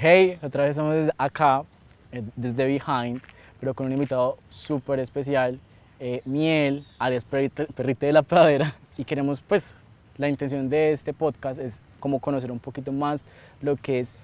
[0.00, 1.64] Hey, otra vez estamos acá,
[2.12, 3.20] eh, desde Behind,
[3.60, 5.60] pero con un invitado súper especial,
[6.00, 9.76] eh, Miel, alias Perrite de la Pradera, y queremos, pues,
[10.16, 13.26] la intención de este podcast es como conocer un poquito más
[13.60, 14.14] lo que es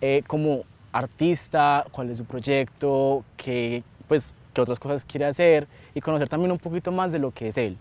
[0.00, 0.62] eh, como
[0.92, 6.52] artista, cuál es su proyecto, qué, pues, qué otras cosas quiere hacer y conocer también
[6.52, 7.76] un poquito más de lo que es él.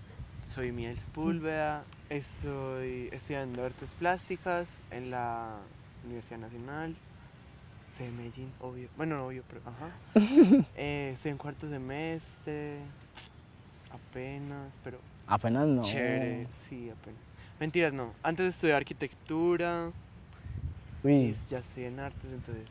[0.54, 5.56] Soy Miel Sepúlveda, estoy estudiando artes plásticas en la
[6.06, 6.96] Universidad Nacional.
[8.00, 8.90] De Medellín, obvio.
[8.96, 9.90] Bueno, no obvio, pero ajá.
[10.76, 12.78] Eh, estoy en cuarto semestre,
[13.92, 15.82] apenas, pero Apenas no.
[15.82, 17.20] chévere, sí, apenas.
[17.60, 18.14] Mentiras, no.
[18.22, 19.92] Antes estudié arquitectura
[21.04, 22.68] y Uy, ya estoy en artes, entonces,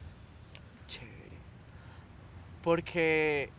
[0.87, 1.37] chévere.
[2.63, 3.51] Porque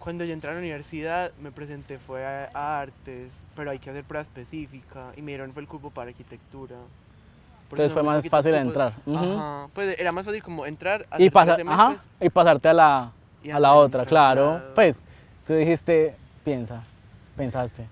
[0.00, 3.90] cuando yo entré a la universidad me presenté fue a, a artes, pero hay que
[3.90, 6.76] hacer prueba específica y me dieron fue el cupo para arquitectura.
[7.70, 8.66] Entonces fue más fácil cupos.
[8.66, 8.92] entrar.
[9.06, 9.16] Ujú.
[9.18, 12.72] Ajá, pues era más fácil como entrar, y, hacer tres pasar, ajá, y pasarte a
[12.72, 14.42] la, y a la otra, claro.
[14.52, 14.74] traslado.
[14.74, 15.00] Pues,
[15.46, 16.82] tú dijiste, piensa,
[17.36, 17.86] pensaste.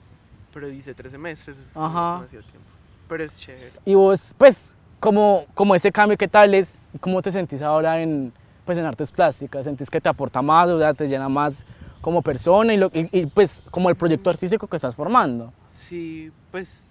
[0.52, 2.14] Pero hice tres semestres, es Ajá.
[2.16, 2.70] demasiado tiempo.
[3.08, 3.72] Pero es chévere.
[3.84, 6.80] Y vos, pues, como, como ese cambio, ¿qué tal es?
[7.00, 8.32] ¿Cómo te sentís ahora en,
[8.64, 9.66] pues, en artes plásticas?
[9.66, 11.66] ¿Sentís que te aporta más, o sea, te llena más
[12.00, 15.52] como persona y, lo, y, y, pues, como el proyecto artístico que estás formando?
[15.74, 16.84] Sí, pues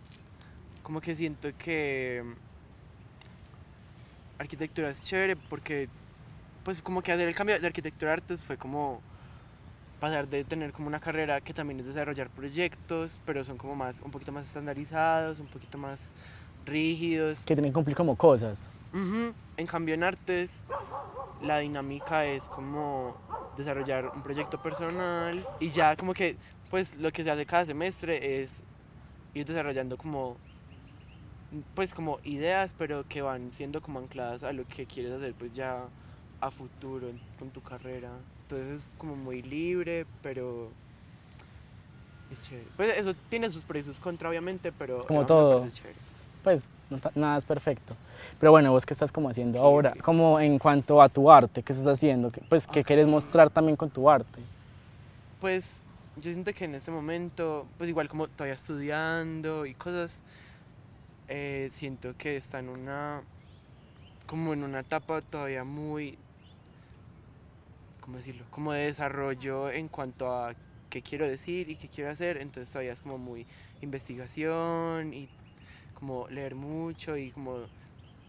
[0.84, 2.24] como que siento que
[4.40, 5.90] arquitectura es chévere porque
[6.64, 9.02] pues como que hacer el cambio de arquitectura a artes fue como
[10.00, 14.02] pasar de tener como una carrera que también es desarrollar proyectos, pero son como más
[14.02, 16.08] un poquito más estandarizados, un poquito más
[16.66, 17.40] rígidos.
[17.40, 18.70] Que tienen que cumplir como cosas.
[19.58, 20.64] En cambio en artes
[21.42, 23.16] la dinámica es como
[23.58, 26.38] desarrollar un proyecto personal y ya como que
[26.70, 28.64] pues lo que se hace cada semestre es
[29.34, 30.38] ir desarrollando como
[31.76, 35.54] pues como ideas pero que van siendo como ancladas a lo que quieres hacer pues
[35.54, 35.86] ya
[36.42, 37.08] a futuro
[37.40, 38.10] con tu carrera
[38.44, 40.70] entonces es como muy libre pero
[42.32, 45.70] es chévere pues eso tiene sus pros y sus contras obviamente pero Como no, todo.
[46.44, 47.96] Pues, no nada es perfecto.
[48.40, 49.64] Pero bueno, vos qué estás como haciendo Sí.
[49.64, 52.32] ahora, como en cuanto a tu arte, ¿qué estás haciendo?
[52.32, 54.40] ¿Qué- Pues, ¿qué quieres mostrar también con tu arte?
[55.42, 55.86] Pues
[56.18, 60.22] yo siento que en este momento, pues igual como todavía estudiando y cosas,
[61.28, 63.24] eh, siento que está en una,
[64.28, 66.18] como en una etapa todavía muy,
[68.02, 68.46] ¿cómo decirlo?
[68.52, 70.54] Como de desarrollo en cuanto a
[70.90, 73.46] qué quiero decir y qué quiero hacer, entonces todavía es como muy
[73.82, 75.30] investigación y
[75.96, 77.58] como leer mucho y como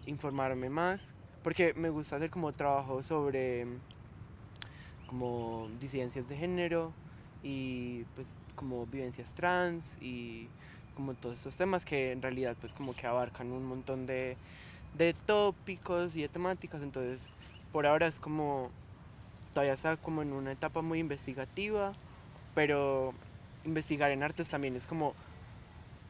[0.07, 3.67] informarme más, porque me gusta hacer como trabajo sobre
[5.07, 6.91] como disidencias de género
[7.43, 10.49] y pues como vivencias trans y
[10.97, 14.37] como todos estos temas que en realidad pues como que abarcan un montón de,
[14.99, 16.83] de tópicos y de temáticas.
[16.83, 17.29] Entonces
[17.73, 18.71] por ahora es como
[19.55, 21.93] todavía está como en una etapa muy investigativa
[22.55, 23.13] pero
[23.65, 25.15] investigar en artes también es como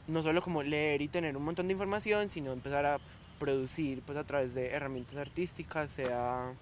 [0.08, 2.98] no solo como leer y tener un montón de información sino empezar a
[3.38, 6.52] producir pues a través de herramientas artísticas sea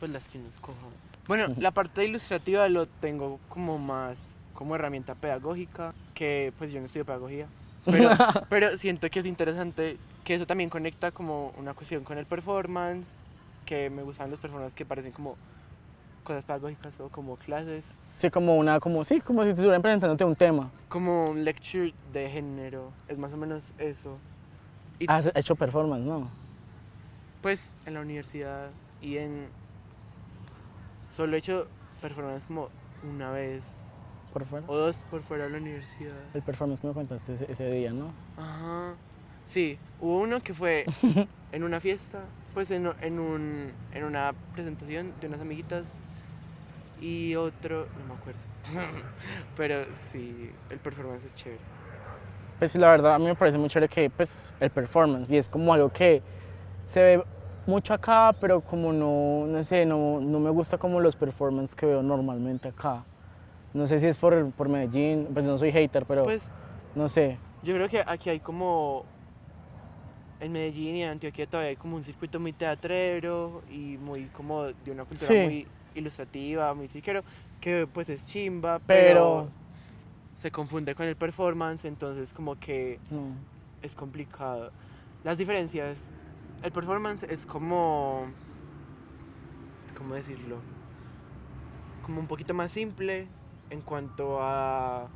[0.00, 0.80] pues las que uno escoja.
[1.28, 4.18] Bueno, la parte ilustrativa lo tengo como más
[4.62, 7.46] como herramienta pedagógica, que pues yo no estudio pedagogía,
[7.84, 8.10] pero,
[8.48, 13.08] pero siento que es interesante que eso también conecta como una cuestión con el performance,
[13.66, 15.36] que me gustan los performances que parecen como
[16.22, 17.84] cosas pedagógicas o como clases,
[18.14, 20.70] Sí, como una, como, sí, como si estuvieran presentándote un tema.
[20.88, 24.18] como un lecture de género, es más o menos eso.
[25.00, 26.28] Y Has hecho performance, ¿no?
[27.40, 29.48] pues en la universidad y en...
[31.16, 31.66] Solo he hecho
[32.00, 32.68] performance como
[33.02, 33.64] una vez
[34.32, 34.64] Por fuera.
[34.68, 36.14] o dos por fuera de la universidad.
[36.34, 38.12] El performance que me contaste ese, ese día, ¿no?
[38.36, 38.94] Ajá.
[39.46, 40.86] Sí, hubo uno que fue
[41.52, 42.20] en una fiesta,
[42.54, 45.86] pues en, en, un, en una presentación de unas amiguitas
[47.00, 48.40] y otro, no me acuerdo.
[49.56, 51.60] Pero sí, el performance es chévere.
[52.58, 55.36] Pues sí, la verdad, a mí me parece muy chévere que, pues, el performance, y
[55.36, 56.22] es como algo que
[56.84, 57.24] se ve
[57.66, 61.86] mucho acá, pero como no, no sé, no, no me gusta como los performances que
[61.86, 63.04] veo normalmente acá.
[63.74, 66.50] No sé si es por, por Medellín, pues no soy hater, pero Pues
[66.94, 67.38] no sé.
[67.62, 69.04] yo creo que aquí hay como,
[70.40, 74.64] en Medellín y en Antioquia todavía hay como un circuito muy teatrero y muy como
[74.64, 75.34] de una cultura Sí.
[75.44, 77.22] muy ilustrativa, muy cirquero,
[77.60, 79.48] que pues es chimba, Pero- pero
[80.34, 83.28] se confunde con el performance, entonces como que No.
[83.82, 84.70] es complicado.
[85.24, 85.98] Las diferencias,
[86.62, 88.26] el performance es como,
[89.96, 90.56] ¿cómo decirlo?
[92.04, 93.28] Como un poquito más simple
[93.72, 95.08] en cuanto a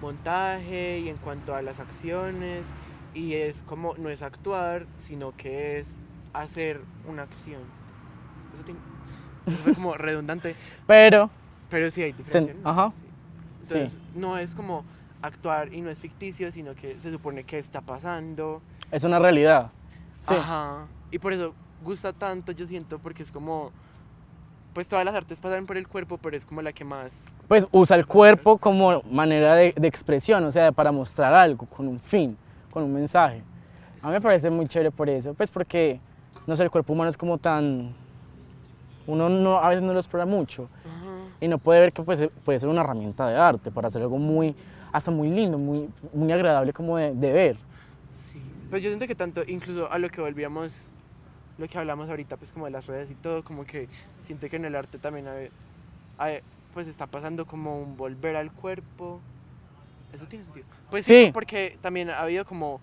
[0.00, 2.66] montaje y en cuanto a las acciones
[3.14, 5.88] y es como, no es actuar, sino que es
[6.32, 7.60] hacer una acción.
[8.54, 8.80] Eso, tiene,
[9.46, 10.54] eso fue como redundante,
[10.86, 11.28] Pero,
[11.68, 12.54] pero sí hay diferencia.
[12.62, 12.70] ¿no?
[12.70, 12.92] ajá,
[13.60, 13.66] Sí.
[13.72, 13.78] sí.
[13.78, 14.84] Entonces, no es como
[15.20, 18.62] actuar y no es ficticio, sino que se supone que está pasando.
[18.90, 19.70] es una realidad.
[20.20, 20.86] Sí, Ajá.
[21.10, 23.72] Y por eso gusta tanto, yo siento, porque es como.
[24.74, 27.10] Pues todas las artes pasan por el cuerpo, pero es como la que más.
[27.48, 31.88] pues usa el cuerpo como manera de, de expresión, o sea, para mostrar algo, con
[31.88, 32.36] un fin,
[32.70, 33.42] con un mensaje.
[34.00, 36.00] A mí me parece muy chévere por eso, pues porque,
[36.46, 37.92] no sé, el cuerpo humano es como tan...
[39.06, 40.68] Uno no, a veces no lo explora mucho
[41.40, 44.18] y no puede ver que pues, puede ser una herramienta de arte para hacer algo
[44.18, 44.54] muy,
[44.92, 47.56] hasta muy lindo, muy, muy agradable como de, de ver.
[48.30, 48.40] Sí.
[48.68, 50.88] Pues yo siento que tanto, incluso a lo que volvíamos,
[51.60, 53.86] lo que hablamos ahorita, pues como de las redes y todo, como que
[54.22, 55.50] siento que en el arte también hay-
[56.18, 56.40] hay-
[56.74, 59.20] pues está pasando como un volver al cuerpo.
[60.12, 60.66] Eso tiene sentido.
[60.90, 61.30] Pues sí, Sí.
[61.32, 62.80] porque también ha habido como,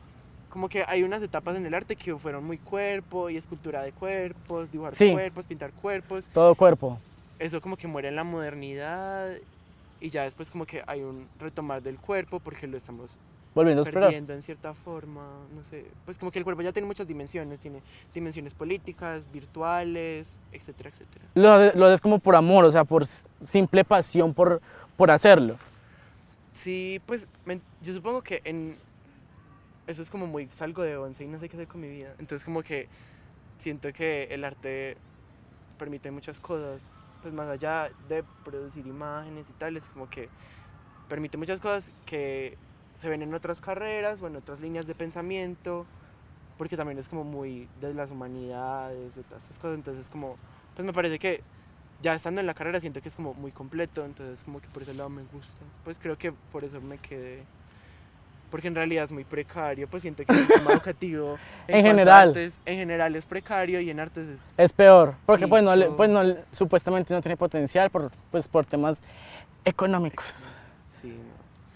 [0.50, 3.92] como que hay unas etapas en el arte que fueron muy cuerpo y escultura de
[3.92, 5.12] cuerpos, dibujar Sí.
[5.12, 6.24] cuerpos, pintar cuerpos.
[6.34, 7.00] Todo cuerpo.
[7.40, 9.32] Eso como que muere en la modernidad
[10.00, 13.10] y ya después como que hay un retomar del cuerpo porque lo estamos
[13.58, 14.10] Volviendo a explorar.
[14.10, 17.60] perdiendo en cierta forma, no sé, pues como que el cuerpo ya tiene muchas dimensiones,
[17.60, 17.82] tiene
[18.14, 21.26] dimensiones políticas, virtuales, etcétera, etcétera.
[21.36, 24.62] Lo, haces- lo haces como por amor, o sea, por simple pasión por,
[24.96, 25.58] por hacerlo.
[26.54, 28.76] Sí, pues men- yo supongo que en
[29.88, 32.14] eso es como muy salgo de once y no sé qué hacer con mi vida,
[32.20, 32.88] entonces como que
[33.62, 34.98] siento que el arte
[35.78, 36.82] permite muchas cosas,
[37.22, 40.30] pues más allá de producir imágenes y tales, como que
[41.08, 42.58] permite muchas cosas que
[42.98, 45.86] se ven en otras carreras o en otras líneas de pensamiento,
[46.58, 50.38] porque también es como muy de las humanidades, de todas esas cosas, entonces como,
[50.76, 51.42] pues me parece que
[52.02, 54.84] ya estando en la carrera siento que es como muy completo, entonces como que por
[54.84, 57.44] ese lado me gusta, pues creo que por eso me quedé,
[58.50, 61.38] porque en realidad es muy precario, pues siento que el sistema educativo.
[61.68, 62.30] En a general.
[62.30, 66.10] artes, en general es precario y en artes es Es peor, porque pues, no, pues
[66.10, 66.22] no,
[66.52, 69.04] supuestamente no tiene potencial por, pues, por temas
[69.66, 70.52] económicos.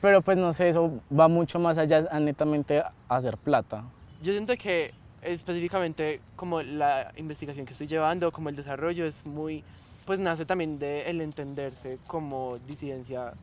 [0.01, 3.83] Pero pues no sé, eso va mucho más allá a netamente a hacer plata.
[4.24, 9.63] Yo siento que específicamente como la investigación que estoy llevando, como el desarrollo es muy,
[10.06, 13.33] pues nace también de el entenderse como disidencia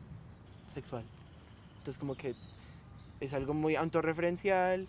[0.73, 1.03] sexual.
[1.79, 2.35] Entonces como que
[3.21, 4.85] es algo muy autorreferencial,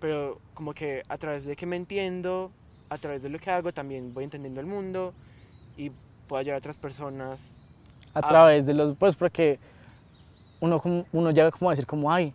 [0.00, 2.50] pero como que a través de que me entiendo,
[2.90, 5.12] a través de lo que hago, también voy entendiendo el mundo
[5.76, 5.90] y
[6.28, 7.40] puedo ayudar a otras personas.
[8.14, 8.28] A Ah.
[8.28, 9.58] través de los, pues porque
[10.60, 12.32] uno, como- uno llega como a decir como, ay,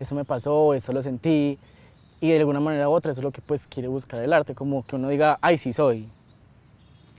[0.00, 1.58] eso me pasó, eso lo sentí.
[2.20, 4.54] Y de alguna manera u otra, eso es lo que pues quiere buscar el arte,
[4.54, 6.08] como que uno diga, ay, sí soy.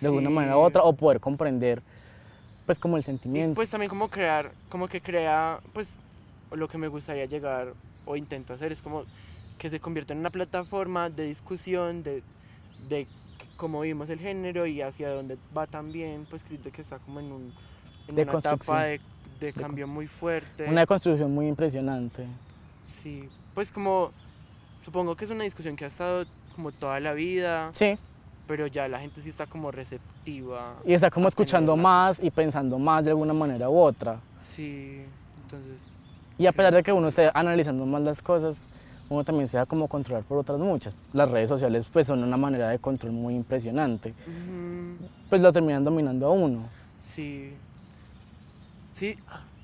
[0.01, 0.67] De alguna manera u Sí.
[0.67, 1.81] otra, o poder comprender
[2.65, 3.55] pues como el Y sentimiento.
[3.55, 5.93] pues también como crear, como que crea, pues
[6.51, 7.73] lo que me gustaría llegar
[8.05, 9.05] o intento hacer es como
[9.57, 12.21] que se convierta en una plataforma de discusión de,
[12.87, 13.07] de
[13.57, 17.19] cómo vivimos el género y hacia dónde va también, pues que siento que está como
[17.19, 17.53] en, un,
[18.07, 19.01] en De una etapa de,
[19.39, 20.65] de cambio muy fuerte.
[20.69, 22.25] Una construcción muy impresionante.
[22.85, 24.11] Sí, pues como
[24.83, 26.25] supongo que es una discusión que ha estado
[26.55, 27.97] como toda la vida, Sí,
[28.47, 30.75] pero ya la gente sí está como receptiva.
[30.85, 31.89] y está como escuchando tenerla.
[31.89, 34.19] más y pensando más de alguna manera u otra.
[34.39, 35.01] Sí,
[35.43, 35.81] entonces
[36.37, 38.65] Y a pesar de que uno esté analizando más las cosas,
[39.09, 40.95] uno también se da como controlar por otras muchas.
[41.13, 44.13] Las redes sociales pues son una manera de control muy impresionante.
[45.29, 46.67] Pues lo terminan dominando a uno.
[46.99, 47.53] Sí.
[48.99, 49.15] Sí,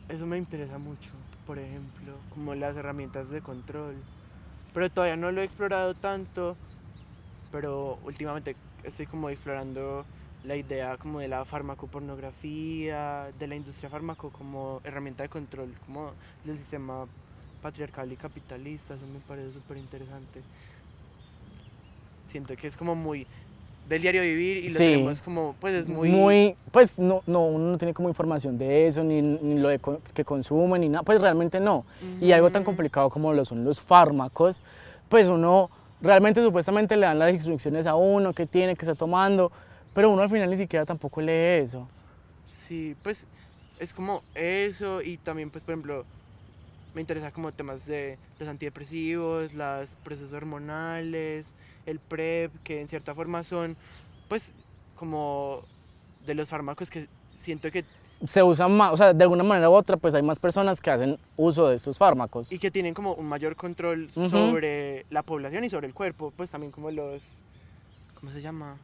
[0.08, 1.10] eso me interesa mucho,
[1.46, 3.96] por ejemplo, como las herramientas de control.
[4.74, 6.56] Pero todavía no lo he explorado tanto,
[7.52, 10.06] pero últimamente estoy como explorando
[10.46, 16.12] la idea como de la farmacopornografía, de la industria fármaco como herramienta de control, como
[16.46, 17.06] del sistema
[17.62, 20.40] patriarcal y capitalista, eso me parece súper interesante.
[22.32, 23.28] Siento que es como muy
[23.88, 24.86] del diario vivir y lo Sí.
[24.94, 26.56] tenemos como, pues es muy...
[26.72, 30.02] pues no, no, uno no tiene como información de eso, ni, ni lo de co-
[30.14, 31.86] que consumen, ni nada, pues realmente no.
[32.22, 34.62] Y algo tan complicado como lo son los fármacos,
[35.10, 35.70] pues uno
[36.02, 39.52] realmente supuestamente le dan las instrucciones a uno, que tiene, que está tomando,
[39.94, 41.88] pero uno al final ni siquiera tampoco lee eso.
[42.52, 43.26] Sí, pues
[43.80, 46.06] es como eso y también pues por ejemplo
[46.96, 51.46] me interesa como temas de los antidepresivos, los procesos hormonales,
[51.86, 53.78] el PrEP, que en cierta forma son
[54.28, 54.52] pues
[54.96, 55.62] como
[56.26, 57.86] de los fármacos que siento que
[58.26, 60.90] Se usan más, o sea, de alguna manera u otra, pues hay más personas que
[60.90, 62.52] hacen uso de estos fármacos.
[62.52, 66.50] y que tienen como un mayor control sobre la población y sobre el cuerpo, pues
[66.52, 67.22] también como los
[68.20, 68.78] ¿cómo se llama?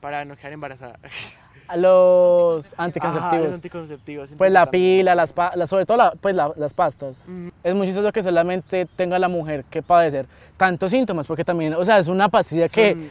[0.00, 0.98] para no quedar embarazada.
[1.70, 3.44] A los Ajá, anticonceptivos.
[3.46, 4.26] los anticonceptivos.
[4.28, 7.24] siento Pues la pila, las, pa- la- sobre todo la- pues la- las pastas.
[7.62, 11.84] Es muy chistoso que solamente tenga la mujer que padecer tantos síntomas, porque también, o
[11.84, 13.08] sea, es una pastilla que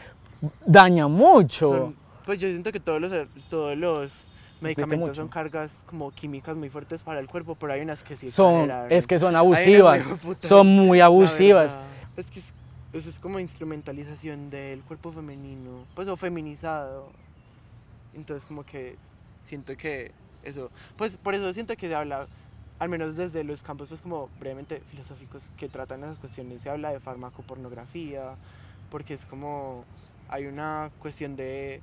[0.65, 1.67] daña mucho.
[1.69, 3.11] son- pues yo siento que todos los,
[3.49, 4.27] todos los
[4.59, 8.27] medicamentos son cargas como químicas muy fuertes para el cuerpo, pero hay unas que sí
[8.27, 11.77] son, es que son abusivas, muy son muy abusivas.
[12.17, 12.53] Es que es-
[12.91, 17.07] eso es como instrumentalización del cuerpo femenino, pues o feminizado.
[18.13, 18.97] Entonces como que
[19.43, 20.11] siento que
[20.43, 22.27] eso, pues por eso siento que se habla,
[22.79, 26.91] al menos desde los campos pues como brevemente filosóficos que tratan esas cuestiones, se habla
[26.91, 28.35] de farmacopornografía,
[28.89, 29.83] porque es como,
[30.29, 31.81] hay una cuestión de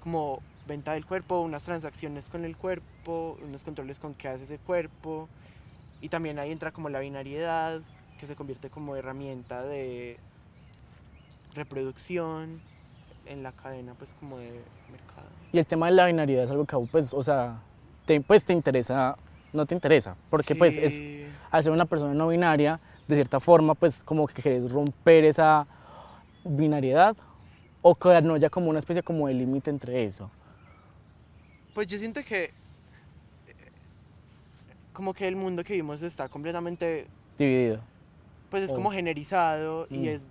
[0.00, 4.58] como venta del cuerpo, unas transacciones con el cuerpo, unos controles con qué hace ese
[4.58, 5.28] cuerpo,
[6.00, 7.80] y también ahí entra como la binariedad,
[8.18, 10.18] que se convierte como herramienta de
[11.54, 12.60] reproducción
[13.26, 14.50] en la cadena pues como de
[14.90, 15.26] mercado.
[15.52, 17.58] Y el tema de la binaridad es algo que, pues, o sea,
[18.04, 19.16] te, pues te interesa,
[19.52, 21.02] no te interesa, porque pues es,
[21.50, 22.78] al ser una persona no binaria,
[23.08, 25.66] de cierta forma, pues como que querés romper esa
[26.44, 27.16] binariedad
[27.82, 30.30] o que no haya como una especie como de límite entre eso.
[31.74, 32.52] Pues yo siento que eh,
[34.92, 37.06] como que el mundo que vivimos está completamente
[37.38, 37.80] Dividido.
[38.50, 38.74] pues es Oh.
[38.74, 40.04] como generizado y Mm.
[40.06, 40.22] es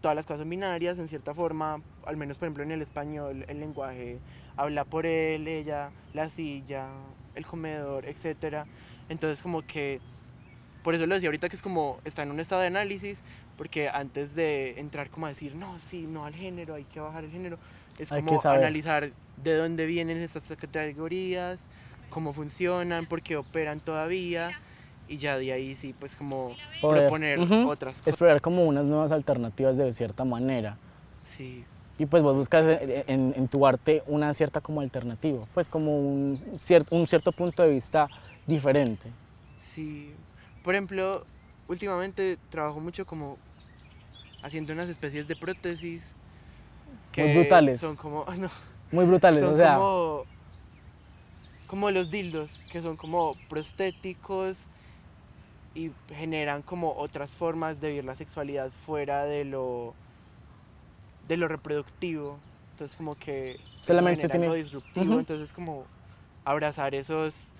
[0.00, 3.44] todas las cosas son binarias en cierta forma, al menos por ejemplo en el español
[3.48, 4.18] el lenguaje
[4.56, 6.88] habla por él, ella, la silla,
[7.34, 8.66] el comedor, etcétera.
[9.08, 10.00] Entonces como que
[10.82, 13.20] por eso lo decía ahorita que es como está en un estado de análisis
[13.56, 17.24] porque antes de entrar como a decir no, sí, no al género, hay que bajar
[17.24, 17.58] el género,
[17.98, 19.10] es Hay como analizar
[19.42, 21.58] de dónde vienen estas categorías,
[22.08, 24.52] cómo funcionan, por qué operan todavía
[25.08, 28.06] y ya de ahí sí pues como Poder, proponer otras cosas.
[28.08, 30.76] Explorar como unas nuevas alternativas de cierta manera.
[31.36, 31.64] Sí,
[31.98, 35.98] Y pues vos buscas eh, en, en tu arte una cierta como alternativa, pues como
[35.98, 38.08] un, cierto un cierto punto de vista
[38.46, 39.10] diferente.
[39.62, 40.12] sí.
[40.62, 41.24] Por ejemplo,
[41.68, 43.38] últimamente trabajo mucho como
[44.42, 46.12] haciendo unas especies de prótesis
[47.12, 47.80] que brutales.
[47.80, 48.48] son como, no,
[48.92, 50.24] Muy brutales, son o sea, como,
[51.66, 54.58] como los dildos, que son como prostéticos
[55.74, 59.94] y generan como otras formas de vivir la sexualidad fuera de lo
[61.28, 62.38] de lo reproductivo.
[62.72, 65.84] Entonces como que Solamente tiene- algo disruptivo, entonces como
[66.44, 67.52] abrazar esos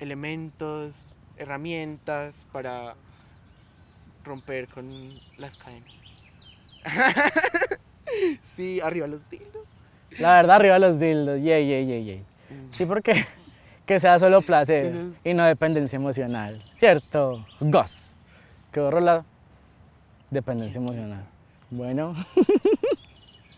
[0.00, 0.94] elementos,
[1.36, 2.94] herramientas para
[4.24, 5.08] romper con
[5.38, 5.84] las cadenas.
[8.42, 9.64] sí, arriba los dildos.
[10.18, 12.24] la verdad arriba los dildos, yay, yay, yay, yay.
[12.70, 13.24] Sí, porque
[13.88, 17.42] que sea solo placer y no dependencia emocional, ¿cierto?
[17.58, 18.18] Gos.
[18.70, 19.24] Que borro la
[20.30, 21.24] dependencia emocional.
[21.70, 22.12] Bueno.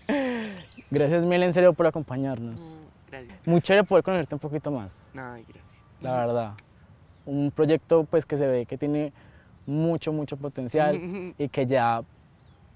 [0.90, 2.76] Gracias mil en serio por acompañarnos.
[3.10, 3.38] Gracias.
[3.44, 5.64] Muy chévere poder conocerte un poquito más, Nada, gracias.
[6.00, 6.52] la verdad.
[7.26, 9.12] Un proyecto pues que se ve que tiene
[9.66, 12.04] mucho, mucho potencial y que ya,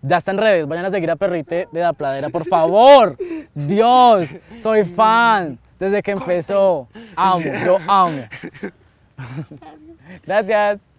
[0.03, 0.67] ya está en redes.
[0.67, 3.17] Vayan a seguir a Perrite de la Pladera, por favor.
[3.55, 6.89] Dios, soy fan desde que empezó.
[7.17, 8.25] Amo, yo amo.
[10.27, 10.94] Gracias.